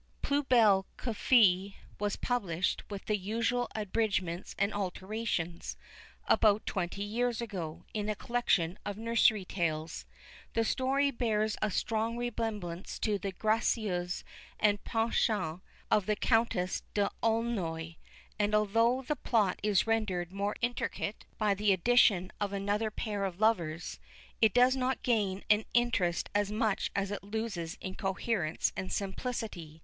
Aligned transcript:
Plus 0.23 0.43
Belle 0.49 0.87
que 0.97 1.13
Fée 1.13 1.75
was 1.99 2.15
published, 2.15 2.81
with 2.89 3.05
the 3.05 3.15
usual 3.17 3.67
abridgments 3.75 4.55
and 4.57 4.73
alterations, 4.73 5.77
about 6.27 6.65
twenty 6.65 7.03
years 7.03 7.39
ago, 7.39 7.85
in 7.93 8.09
a 8.09 8.15
collection 8.15 8.79
of 8.83 8.97
nursery 8.97 9.45
tales. 9.45 10.07
The 10.55 10.63
story 10.65 11.11
bears 11.11 11.55
a 11.61 11.69
strong 11.69 12.17
resemblance 12.17 12.97
to 12.97 13.19
the 13.19 13.31
Gracieuse 13.31 14.23
and 14.59 14.83
Percinet 14.83 15.61
of 15.91 16.07
the 16.07 16.15
Countess 16.15 16.81
d'Aulnoy; 16.95 17.97
and 18.39 18.55
though 18.55 19.03
the 19.03 19.15
plot 19.15 19.59
is 19.61 19.85
rendered 19.85 20.31
more 20.31 20.55
intricate 20.61 21.25
by 21.37 21.53
the 21.53 21.71
addition 21.73 22.31
of 22.41 22.51
another 22.51 22.89
pair 22.89 23.23
of 23.23 23.39
lovers, 23.39 23.99
it 24.41 24.55
does 24.55 24.75
not 24.75 25.03
gain 25.03 25.43
in 25.47 25.63
interest 25.75 26.27
as 26.33 26.51
much 26.51 26.89
as 26.95 27.11
it 27.11 27.23
loses 27.23 27.77
in 27.79 27.93
coherence 27.93 28.73
and 28.75 28.91
simplicity. 28.91 29.79